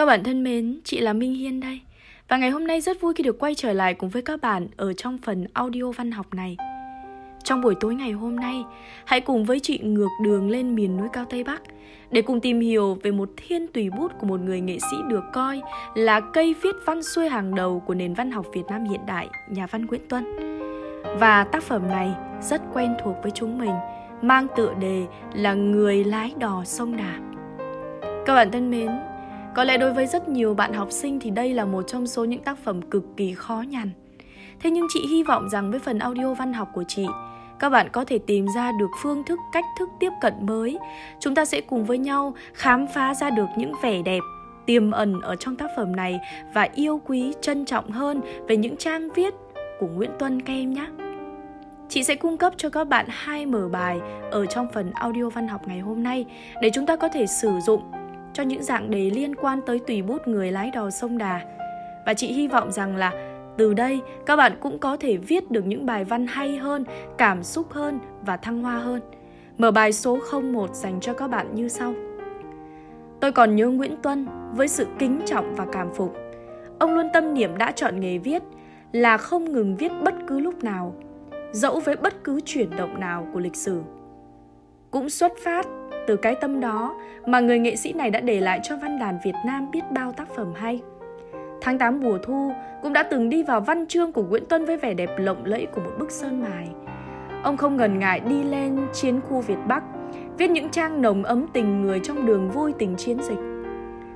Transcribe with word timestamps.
Các 0.00 0.06
bạn 0.06 0.24
thân 0.24 0.44
mến, 0.44 0.80
chị 0.84 1.00
là 1.00 1.12
Minh 1.12 1.34
Hiên 1.34 1.60
đây. 1.60 1.80
Và 2.28 2.36
ngày 2.36 2.50
hôm 2.50 2.66
nay 2.66 2.80
rất 2.80 3.00
vui 3.00 3.14
khi 3.14 3.24
được 3.24 3.38
quay 3.38 3.54
trở 3.54 3.72
lại 3.72 3.94
cùng 3.94 4.10
với 4.10 4.22
các 4.22 4.40
bạn 4.40 4.66
ở 4.76 4.92
trong 4.92 5.18
phần 5.18 5.46
audio 5.52 5.90
văn 5.96 6.10
học 6.10 6.34
này. 6.34 6.56
Trong 7.44 7.60
buổi 7.60 7.74
tối 7.80 7.94
ngày 7.94 8.12
hôm 8.12 8.36
nay, 8.36 8.64
hãy 9.04 9.20
cùng 9.20 9.44
với 9.44 9.60
chị 9.60 9.78
ngược 9.78 10.08
đường 10.22 10.50
lên 10.50 10.74
miền 10.74 10.96
núi 10.96 11.08
cao 11.12 11.24
Tây 11.30 11.44
Bắc 11.44 11.62
để 12.10 12.22
cùng 12.22 12.40
tìm 12.40 12.60
hiểu 12.60 12.98
về 13.02 13.10
một 13.10 13.30
thiên 13.36 13.66
tùy 13.66 13.90
bút 13.90 14.12
của 14.20 14.26
một 14.26 14.40
người 14.40 14.60
nghệ 14.60 14.78
sĩ 14.90 14.96
được 15.08 15.24
coi 15.32 15.60
là 15.94 16.20
cây 16.20 16.54
viết 16.62 16.76
văn 16.86 17.02
xuôi 17.02 17.28
hàng 17.28 17.54
đầu 17.54 17.82
của 17.86 17.94
nền 17.94 18.14
văn 18.14 18.30
học 18.30 18.46
Việt 18.52 18.64
Nam 18.68 18.84
hiện 18.84 19.00
đại, 19.06 19.28
nhà 19.50 19.66
văn 19.66 19.86
Nguyễn 19.86 20.08
Tuân. 20.08 20.24
Và 21.18 21.44
tác 21.44 21.62
phẩm 21.62 21.88
này 21.88 22.14
rất 22.42 22.62
quen 22.72 22.94
thuộc 23.04 23.16
với 23.22 23.32
chúng 23.34 23.58
mình, 23.58 23.74
mang 24.22 24.46
tựa 24.56 24.74
đề 24.80 25.06
là 25.34 25.54
Người 25.54 26.04
lái 26.04 26.34
đò 26.38 26.62
sông 26.64 26.96
Đà. 26.96 27.18
Các 28.26 28.34
bạn 28.34 28.50
thân 28.50 28.70
mến, 28.70 28.90
có 29.54 29.64
lẽ 29.64 29.78
đối 29.78 29.92
với 29.92 30.06
rất 30.06 30.28
nhiều 30.28 30.54
bạn 30.54 30.72
học 30.72 30.88
sinh 30.90 31.20
thì 31.20 31.30
đây 31.30 31.54
là 31.54 31.64
một 31.64 31.82
trong 31.86 32.06
số 32.06 32.24
những 32.24 32.42
tác 32.42 32.58
phẩm 32.58 32.82
cực 32.82 33.04
kỳ 33.16 33.34
khó 33.34 33.64
nhằn. 33.68 33.90
Thế 34.60 34.70
nhưng 34.70 34.86
chị 34.88 35.06
hy 35.10 35.22
vọng 35.22 35.48
rằng 35.48 35.70
với 35.70 35.80
phần 35.80 35.98
audio 35.98 36.34
văn 36.34 36.52
học 36.52 36.68
của 36.74 36.84
chị, 36.88 37.06
các 37.58 37.68
bạn 37.70 37.88
có 37.92 38.04
thể 38.04 38.18
tìm 38.18 38.46
ra 38.54 38.72
được 38.72 38.90
phương 39.02 39.24
thức 39.24 39.38
cách 39.52 39.64
thức 39.78 39.88
tiếp 40.00 40.10
cận 40.20 40.34
mới. 40.40 40.78
Chúng 41.20 41.34
ta 41.34 41.44
sẽ 41.44 41.60
cùng 41.60 41.84
với 41.84 41.98
nhau 41.98 42.34
khám 42.52 42.86
phá 42.94 43.14
ra 43.14 43.30
được 43.30 43.48
những 43.56 43.72
vẻ 43.82 44.02
đẹp 44.02 44.20
tiềm 44.66 44.90
ẩn 44.90 45.20
ở 45.20 45.36
trong 45.36 45.56
tác 45.56 45.70
phẩm 45.76 45.96
này 45.96 46.20
và 46.54 46.68
yêu 46.74 47.00
quý 47.06 47.32
trân 47.40 47.64
trọng 47.64 47.90
hơn 47.90 48.20
về 48.48 48.56
những 48.56 48.76
trang 48.76 49.08
viết 49.14 49.34
của 49.80 49.86
Nguyễn 49.86 50.10
Tuân 50.18 50.42
các 50.42 50.52
em 50.52 50.74
nhé. 50.74 50.86
Chị 51.88 52.04
sẽ 52.04 52.14
cung 52.14 52.36
cấp 52.36 52.52
cho 52.56 52.70
các 52.70 52.88
bạn 52.88 53.06
hai 53.08 53.46
mở 53.46 53.68
bài 53.68 54.00
ở 54.30 54.46
trong 54.46 54.66
phần 54.74 54.90
audio 54.90 55.28
văn 55.28 55.48
học 55.48 55.68
ngày 55.68 55.80
hôm 55.80 56.02
nay 56.02 56.24
để 56.62 56.70
chúng 56.74 56.86
ta 56.86 56.96
có 56.96 57.08
thể 57.08 57.26
sử 57.26 57.52
dụng 57.66 57.82
cho 58.32 58.42
những 58.42 58.62
dạng 58.62 58.90
đề 58.90 59.10
liên 59.10 59.34
quan 59.34 59.60
tới 59.66 59.78
tùy 59.86 60.02
bút 60.02 60.28
người 60.28 60.52
lái 60.52 60.70
đò 60.70 60.90
sông 60.90 61.18
Đà. 61.18 61.40
Và 62.06 62.14
chị 62.14 62.32
hy 62.32 62.48
vọng 62.48 62.72
rằng 62.72 62.96
là 62.96 63.12
từ 63.58 63.74
đây 63.74 64.00
các 64.26 64.36
bạn 64.36 64.52
cũng 64.60 64.78
có 64.78 64.96
thể 64.96 65.16
viết 65.16 65.50
được 65.50 65.66
những 65.66 65.86
bài 65.86 66.04
văn 66.04 66.26
hay 66.26 66.56
hơn, 66.56 66.84
cảm 67.18 67.42
xúc 67.42 67.72
hơn 67.72 67.98
và 68.22 68.36
thăng 68.36 68.62
hoa 68.62 68.78
hơn. 68.78 69.00
Mở 69.58 69.70
bài 69.70 69.92
số 69.92 70.18
01 70.52 70.74
dành 70.74 71.00
cho 71.00 71.12
các 71.12 71.28
bạn 71.28 71.54
như 71.54 71.68
sau. 71.68 71.94
Tôi 73.20 73.32
còn 73.32 73.56
nhớ 73.56 73.68
Nguyễn 73.68 73.96
Tuân 74.02 74.26
với 74.52 74.68
sự 74.68 74.86
kính 74.98 75.20
trọng 75.26 75.54
và 75.54 75.66
cảm 75.72 75.94
phục. 75.94 76.16
Ông 76.78 76.94
luôn 76.94 77.08
tâm 77.12 77.34
niệm 77.34 77.58
đã 77.58 77.72
chọn 77.72 78.00
nghề 78.00 78.18
viết 78.18 78.42
là 78.92 79.16
không 79.16 79.52
ngừng 79.52 79.76
viết 79.76 79.92
bất 80.02 80.14
cứ 80.26 80.38
lúc 80.38 80.64
nào, 80.64 80.94
dẫu 81.52 81.80
với 81.80 81.96
bất 81.96 82.24
cứ 82.24 82.40
chuyển 82.44 82.76
động 82.76 83.00
nào 83.00 83.26
của 83.32 83.40
lịch 83.40 83.56
sử. 83.56 83.80
Cũng 84.90 85.10
xuất 85.10 85.32
phát 85.44 85.66
từ 86.06 86.16
cái 86.16 86.34
tâm 86.34 86.60
đó 86.60 86.96
mà 87.26 87.40
người 87.40 87.58
nghệ 87.58 87.76
sĩ 87.76 87.92
này 87.92 88.10
đã 88.10 88.20
để 88.20 88.40
lại 88.40 88.60
cho 88.62 88.76
văn 88.76 88.98
đàn 88.98 89.18
Việt 89.24 89.34
Nam 89.46 89.70
biết 89.70 89.82
bao 89.90 90.12
tác 90.12 90.28
phẩm 90.36 90.52
hay. 90.54 90.80
Tháng 91.60 91.78
8 91.78 92.00
mùa 92.00 92.18
thu 92.22 92.52
cũng 92.82 92.92
đã 92.92 93.02
từng 93.02 93.28
đi 93.28 93.42
vào 93.42 93.60
văn 93.60 93.86
chương 93.86 94.12
của 94.12 94.22
Nguyễn 94.22 94.44
Tuân 94.46 94.64
với 94.64 94.76
vẻ 94.76 94.94
đẹp 94.94 95.10
lộng 95.18 95.44
lẫy 95.44 95.66
của 95.66 95.80
một 95.80 95.90
bức 95.98 96.10
sơn 96.10 96.42
mài. 96.42 96.68
Ông 97.42 97.56
không 97.56 97.76
ngần 97.76 97.98
ngại 97.98 98.20
đi 98.20 98.42
lên 98.42 98.78
chiến 98.92 99.20
khu 99.20 99.40
Việt 99.40 99.58
Bắc, 99.68 99.82
viết 100.38 100.50
những 100.50 100.68
trang 100.68 101.02
nồng 101.02 101.22
ấm 101.22 101.46
tình 101.52 101.82
người 101.82 102.00
trong 102.00 102.26
đường 102.26 102.50
vui 102.50 102.72
tình 102.78 102.96
chiến 102.96 103.18
dịch. 103.22 103.49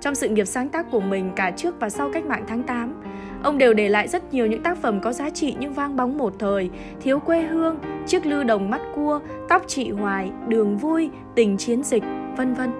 Trong 0.00 0.14
sự 0.14 0.28
nghiệp 0.28 0.44
sáng 0.44 0.68
tác 0.68 0.86
của 0.90 1.00
mình 1.00 1.32
cả 1.36 1.50
trước 1.50 1.80
và 1.80 1.90
sau 1.90 2.10
cách 2.12 2.24
mạng 2.24 2.44
tháng 2.48 2.62
8, 2.62 3.02
ông 3.42 3.58
đều 3.58 3.74
để 3.74 3.88
lại 3.88 4.08
rất 4.08 4.34
nhiều 4.34 4.46
những 4.46 4.62
tác 4.62 4.78
phẩm 4.78 5.00
có 5.00 5.12
giá 5.12 5.30
trị 5.30 5.56
nhưng 5.58 5.74
vang 5.74 5.96
bóng 5.96 6.18
một 6.18 6.34
thời, 6.38 6.70
thiếu 7.00 7.18
quê 7.18 7.42
hương, 7.42 7.78
chiếc 8.06 8.26
lư 8.26 8.42
đồng 8.42 8.70
mắt 8.70 8.80
cua, 8.94 9.20
tóc 9.48 9.62
chị 9.66 9.90
hoài, 9.90 10.30
đường 10.48 10.76
vui, 10.76 11.10
tình 11.34 11.56
chiến 11.56 11.82
dịch, 11.82 12.02
vân 12.36 12.54
vân. 12.54 12.70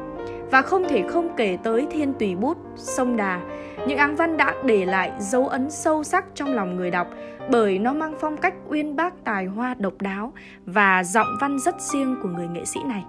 Và 0.50 0.62
không 0.62 0.84
thể 0.88 1.02
không 1.08 1.28
kể 1.36 1.58
tới 1.62 1.86
thiên 1.90 2.12
tùy 2.12 2.36
bút, 2.36 2.58
sông 2.76 3.16
đà, 3.16 3.40
những 3.86 3.98
áng 3.98 4.16
văn 4.16 4.36
đã 4.36 4.54
để 4.64 4.86
lại 4.86 5.12
dấu 5.18 5.48
ấn 5.48 5.70
sâu 5.70 6.04
sắc 6.04 6.24
trong 6.34 6.54
lòng 6.54 6.76
người 6.76 6.90
đọc 6.90 7.08
bởi 7.50 7.78
nó 7.78 7.92
mang 7.92 8.14
phong 8.20 8.36
cách 8.36 8.54
uyên 8.68 8.96
bác 8.96 9.24
tài 9.24 9.46
hoa 9.46 9.74
độc 9.78 9.92
đáo 10.00 10.32
và 10.66 11.04
giọng 11.04 11.26
văn 11.40 11.58
rất 11.58 11.80
riêng 11.80 12.16
của 12.22 12.28
người 12.28 12.48
nghệ 12.48 12.64
sĩ 12.64 12.80
này. 12.86 13.04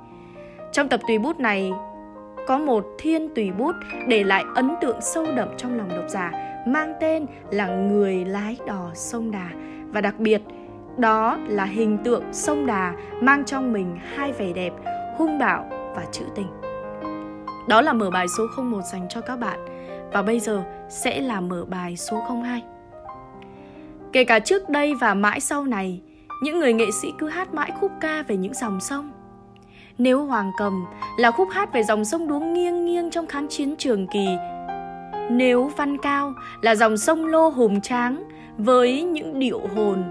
Trong 0.71 0.89
tập 0.89 0.99
tùy 1.07 1.19
bút 1.19 1.39
này 1.39 1.71
có 2.47 2.57
một 2.57 2.85
thiên 2.97 3.29
tùy 3.35 3.51
bút 3.51 3.75
để 4.07 4.23
lại 4.23 4.43
ấn 4.55 4.71
tượng 4.81 5.01
sâu 5.01 5.25
đậm 5.35 5.47
trong 5.57 5.77
lòng 5.77 5.89
độc 5.89 6.05
giả 6.07 6.31
mang 6.67 6.93
tên 6.99 7.25
là 7.51 7.67
người 7.67 8.25
lái 8.25 8.57
đò 8.67 8.91
sông 8.93 9.31
Đà 9.31 9.49
và 9.87 10.01
đặc 10.01 10.19
biệt 10.19 10.41
đó 10.97 11.37
là 11.47 11.65
hình 11.65 11.97
tượng 12.03 12.23
sông 12.33 12.65
Đà 12.65 12.93
mang 13.21 13.45
trong 13.45 13.73
mình 13.73 13.97
hai 14.15 14.31
vẻ 14.31 14.53
đẹp 14.53 14.73
hung 15.17 15.39
bạo 15.39 15.65
và 15.95 16.05
trữ 16.11 16.25
tình. 16.35 16.47
Đó 17.67 17.81
là 17.81 17.93
mở 17.93 18.09
bài 18.09 18.25
số 18.37 18.47
01 18.63 18.81
dành 18.91 19.07
cho 19.09 19.21
các 19.21 19.35
bạn 19.35 19.59
và 20.13 20.21
bây 20.21 20.39
giờ 20.39 20.63
sẽ 20.89 21.21
là 21.21 21.41
mở 21.41 21.65
bài 21.65 21.97
số 21.97 22.23
02. 22.43 22.63
Kể 24.13 24.23
cả 24.23 24.39
trước 24.39 24.69
đây 24.69 24.95
và 24.95 25.13
mãi 25.13 25.39
sau 25.39 25.63
này, 25.65 26.01
những 26.43 26.59
người 26.59 26.73
nghệ 26.73 26.91
sĩ 26.91 27.07
cứ 27.17 27.29
hát 27.29 27.53
mãi 27.53 27.71
khúc 27.79 27.91
ca 28.01 28.23
về 28.23 28.37
những 28.37 28.53
dòng 28.53 28.79
sông. 28.79 29.16
Nếu 29.97 30.25
Hoàng 30.25 30.51
Cầm 30.57 30.85
là 31.17 31.31
khúc 31.31 31.47
hát 31.51 31.73
về 31.73 31.83
dòng 31.83 32.05
sông 32.05 32.27
đuống 32.27 32.53
nghiêng 32.53 32.85
nghiêng 32.85 33.09
trong 33.09 33.27
kháng 33.27 33.47
chiến 33.47 33.75
trường 33.75 34.07
kỳ, 34.07 34.27
nếu 35.31 35.71
Văn 35.77 35.97
Cao 35.97 36.33
là 36.61 36.75
dòng 36.75 36.97
sông 36.97 37.25
lô 37.25 37.49
hùng 37.49 37.81
tráng 37.81 38.23
với 38.57 39.01
những 39.01 39.39
điệu 39.39 39.61
hồn, 39.75 40.03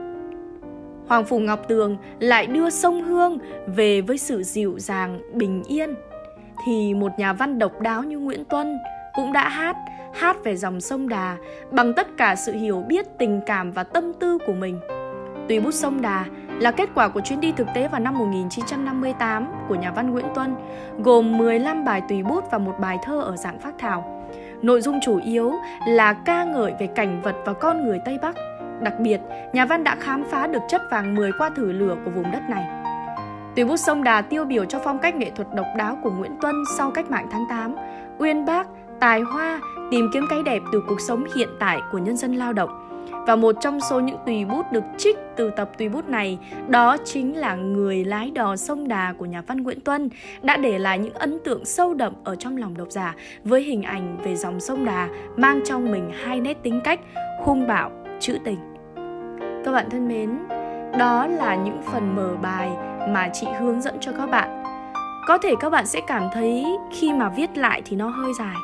Hoàng 1.08 1.24
Phủ 1.24 1.38
Ngọc 1.38 1.68
Tường 1.68 1.96
lại 2.18 2.46
đưa 2.46 2.70
sông 2.70 3.02
Hương 3.02 3.38
về 3.66 4.00
với 4.00 4.18
sự 4.18 4.42
dịu 4.42 4.78
dàng, 4.78 5.20
bình 5.32 5.62
yên, 5.66 5.94
thì 6.66 6.94
một 6.94 7.12
nhà 7.18 7.32
văn 7.32 7.58
độc 7.58 7.80
đáo 7.80 8.02
như 8.02 8.18
Nguyễn 8.18 8.44
Tuân 8.44 8.78
cũng 9.14 9.32
đã 9.32 9.48
hát, 9.48 9.76
hát 10.14 10.36
về 10.44 10.56
dòng 10.56 10.80
sông 10.80 11.08
Đà 11.08 11.36
bằng 11.70 11.92
tất 11.94 12.08
cả 12.16 12.36
sự 12.36 12.52
hiểu 12.52 12.84
biết, 12.88 13.06
tình 13.18 13.40
cảm 13.46 13.72
và 13.72 13.84
tâm 13.84 14.12
tư 14.20 14.38
của 14.46 14.52
mình. 14.52 14.80
Tùy 15.48 15.60
bút 15.60 15.74
sông 15.74 16.02
Đà 16.02 16.24
là 16.60 16.70
kết 16.70 16.88
quả 16.94 17.08
của 17.08 17.20
chuyến 17.20 17.40
đi 17.40 17.52
thực 17.52 17.66
tế 17.74 17.88
vào 17.88 18.00
năm 18.00 18.18
1958 18.18 19.52
của 19.68 19.74
nhà 19.74 19.90
văn 19.90 20.10
Nguyễn 20.10 20.26
Tuân, 20.34 20.54
gồm 20.98 21.38
15 21.38 21.84
bài 21.84 22.02
tùy 22.08 22.22
bút 22.22 22.44
và 22.50 22.58
một 22.58 22.74
bài 22.80 22.98
thơ 23.02 23.20
ở 23.20 23.36
dạng 23.36 23.58
phác 23.58 23.74
thảo. 23.78 24.26
Nội 24.62 24.80
dung 24.80 24.98
chủ 25.02 25.20
yếu 25.24 25.52
là 25.86 26.12
ca 26.12 26.44
ngợi 26.44 26.72
về 26.80 26.86
cảnh 26.86 27.22
vật 27.22 27.36
và 27.44 27.52
con 27.52 27.84
người 27.84 28.00
Tây 28.04 28.18
Bắc. 28.22 28.36
Đặc 28.80 28.94
biệt, 29.00 29.20
nhà 29.52 29.66
văn 29.66 29.84
đã 29.84 29.96
khám 30.00 30.24
phá 30.30 30.46
được 30.46 30.62
chất 30.68 30.82
vàng 30.90 31.14
10 31.14 31.32
qua 31.38 31.50
thử 31.56 31.72
lửa 31.72 31.96
của 32.04 32.10
vùng 32.10 32.32
đất 32.32 32.42
này. 32.48 32.64
Tùy 33.56 33.64
bút 33.64 33.76
sông 33.76 34.04
Đà 34.04 34.22
tiêu 34.22 34.44
biểu 34.44 34.64
cho 34.64 34.80
phong 34.84 34.98
cách 34.98 35.16
nghệ 35.16 35.30
thuật 35.30 35.48
độc 35.54 35.66
đáo 35.76 35.98
của 36.02 36.10
Nguyễn 36.10 36.36
Tuân 36.40 36.54
sau 36.76 36.90
cách 36.90 37.10
mạng 37.10 37.26
tháng 37.30 37.44
8, 37.48 37.74
uyên 38.18 38.44
bác, 38.44 38.66
tài 39.00 39.20
hoa, 39.20 39.60
tìm 39.90 40.10
kiếm 40.12 40.26
cái 40.30 40.42
đẹp 40.42 40.62
từ 40.72 40.82
cuộc 40.88 41.00
sống 41.00 41.24
hiện 41.36 41.48
tại 41.60 41.80
của 41.92 41.98
nhân 41.98 42.16
dân 42.16 42.34
lao 42.34 42.52
động. 42.52 42.85
Và 43.26 43.36
một 43.36 43.56
trong 43.60 43.80
số 43.80 44.00
những 44.00 44.16
tùy 44.26 44.44
bút 44.44 44.72
được 44.72 44.84
trích 44.98 45.16
từ 45.36 45.50
tập 45.50 45.70
tùy 45.78 45.88
bút 45.88 46.08
này 46.08 46.38
đó 46.68 46.96
chính 47.04 47.36
là 47.36 47.54
Người 47.54 48.04
lái 48.04 48.30
đò 48.30 48.56
sông 48.56 48.88
Đà 48.88 49.12
của 49.18 49.24
nhà 49.24 49.42
văn 49.46 49.62
Nguyễn 49.62 49.80
Tuân 49.80 50.08
đã 50.42 50.56
để 50.56 50.78
lại 50.78 50.98
những 50.98 51.14
ấn 51.14 51.38
tượng 51.44 51.64
sâu 51.64 51.94
đậm 51.94 52.12
ở 52.24 52.36
trong 52.36 52.56
lòng 52.56 52.76
độc 52.76 52.90
giả 52.90 53.14
với 53.44 53.62
hình 53.62 53.82
ảnh 53.82 54.16
về 54.24 54.36
dòng 54.36 54.60
sông 54.60 54.84
Đà 54.84 55.08
mang 55.36 55.60
trong 55.64 55.92
mình 55.92 56.10
hai 56.24 56.40
nét 56.40 56.62
tính 56.62 56.80
cách 56.84 57.00
hung 57.44 57.66
bạo, 57.66 57.90
trữ 58.20 58.38
tình. 58.44 58.58
Các 59.64 59.72
bạn 59.72 59.90
thân 59.90 60.08
mến, 60.08 60.38
đó 60.98 61.26
là 61.26 61.54
những 61.54 61.82
phần 61.92 62.16
mở 62.16 62.36
bài 62.42 62.70
mà 63.08 63.28
chị 63.32 63.46
hướng 63.60 63.82
dẫn 63.82 63.94
cho 64.00 64.12
các 64.12 64.26
bạn. 64.26 64.62
Có 65.26 65.38
thể 65.38 65.54
các 65.60 65.70
bạn 65.70 65.86
sẽ 65.86 66.00
cảm 66.06 66.28
thấy 66.34 66.66
khi 66.92 67.12
mà 67.12 67.28
viết 67.28 67.58
lại 67.58 67.82
thì 67.84 67.96
nó 67.96 68.08
hơi 68.08 68.32
dài 68.38 68.56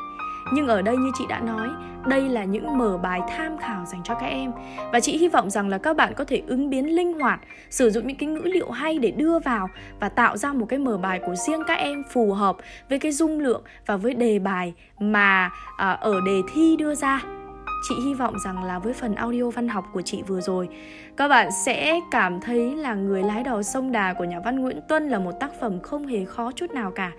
nhưng 0.51 0.67
ở 0.67 0.81
đây 0.81 0.97
như 0.97 1.11
chị 1.13 1.25
đã 1.29 1.39
nói 1.39 1.67
đây 2.07 2.29
là 2.29 2.43
những 2.43 2.77
mở 2.77 2.97
bài 2.97 3.21
tham 3.29 3.57
khảo 3.57 3.85
dành 3.85 4.01
cho 4.03 4.15
các 4.15 4.25
em. 4.25 4.51
Và 4.91 4.99
chị 4.99 5.17
hy 5.17 5.27
vọng 5.27 5.49
rằng 5.49 5.69
là 5.69 5.77
các 5.77 5.95
bạn 5.95 6.13
có 6.13 6.23
thể 6.23 6.41
ứng 6.47 6.69
biến 6.69 6.95
linh 6.95 7.13
hoạt 7.13 7.39
sử 7.69 7.89
dụng 7.89 8.07
những 8.07 8.17
cái 8.17 8.29
ngữ 8.29 8.41
liệu 8.43 8.71
hay 8.71 8.99
để 8.99 9.11
đưa 9.11 9.39
vào 9.39 9.69
và 9.99 10.09
tạo 10.09 10.37
ra 10.37 10.53
một 10.53 10.65
cái 10.69 10.79
mở 10.79 10.97
bài 10.97 11.19
của 11.25 11.35
riêng 11.35 11.63
các 11.67 11.77
em 11.79 12.03
phù 12.09 12.33
hợp 12.33 12.57
với 12.89 12.99
cái 12.99 13.11
dung 13.11 13.39
lượng 13.39 13.63
và 13.85 13.97
với 13.97 14.13
đề 14.13 14.39
bài 14.39 14.73
mà 14.99 15.49
à, 15.77 15.91
ở 15.91 16.21
đề 16.25 16.41
thi 16.53 16.75
đưa 16.77 16.95
ra 16.95 17.42
chị 17.83 17.95
hy 18.05 18.13
vọng 18.13 18.39
rằng 18.39 18.63
là 18.63 18.79
với 18.79 18.93
phần 18.93 19.15
audio 19.15 19.49
văn 19.49 19.67
học 19.67 19.85
của 19.93 20.01
chị 20.01 20.21
vừa 20.27 20.41
rồi, 20.41 20.69
các 21.17 21.27
bạn 21.27 21.49
sẽ 21.65 21.99
cảm 22.11 22.41
thấy 22.41 22.75
là 22.75 22.93
người 22.95 23.23
lái 23.23 23.43
đò 23.43 23.61
sông 23.61 23.91
đà 23.91 24.13
của 24.13 24.23
nhà 24.23 24.39
văn 24.39 24.59
nguyễn 24.59 24.79
tuân 24.89 25.09
là 25.09 25.19
một 25.19 25.31
tác 25.39 25.51
phẩm 25.59 25.79
không 25.81 26.07
hề 26.07 26.25
khó 26.25 26.51
chút 26.51 26.71
nào 26.71 26.91
cả 26.91 27.11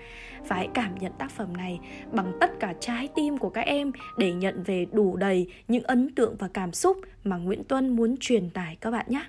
và 0.48 0.56
hãy 0.56 0.68
cảm 0.74 0.94
nhận 0.94 1.12
tác 1.18 1.30
phẩm 1.30 1.56
này 1.56 1.80
bằng 2.12 2.32
tất 2.40 2.50
cả 2.60 2.74
trái 2.80 3.08
tim 3.14 3.38
của 3.38 3.50
các 3.50 3.60
em 3.60 3.92
để 4.18 4.32
nhận 4.32 4.62
về 4.62 4.86
đủ 4.92 5.16
đầy 5.16 5.46
những 5.68 5.84
ấn 5.84 6.14
tượng 6.14 6.36
và 6.38 6.48
cảm 6.54 6.72
xúc 6.72 6.96
mà 7.24 7.36
nguyễn 7.36 7.64
tuân 7.64 7.96
muốn 7.96 8.16
truyền 8.20 8.50
tải 8.50 8.76
các 8.80 8.90
bạn 8.90 9.06
nhé 9.08 9.24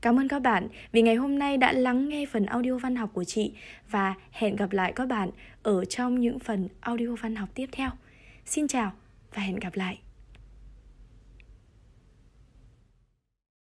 Cảm 0.00 0.20
ơn 0.20 0.28
các 0.28 0.42
bạn 0.42 0.68
vì 0.92 1.02
ngày 1.02 1.14
hôm 1.14 1.38
nay 1.38 1.56
đã 1.56 1.72
lắng 1.72 2.08
nghe 2.08 2.26
phần 2.26 2.46
audio 2.46 2.78
văn 2.78 2.96
học 2.96 3.10
của 3.12 3.24
chị 3.24 3.52
và 3.90 4.14
hẹn 4.30 4.56
gặp 4.56 4.72
lại 4.72 4.92
các 4.92 5.08
bạn 5.08 5.30
ở 5.62 5.84
trong 5.84 6.20
những 6.20 6.38
phần 6.38 6.68
audio 6.80 7.14
văn 7.20 7.36
học 7.36 7.48
tiếp 7.54 7.66
theo. 7.72 7.90
Xin 8.44 8.68
chào 8.68 8.92
và 9.34 9.42
hẹn 9.42 9.56
gặp 9.56 9.74
lại. 9.74 10.05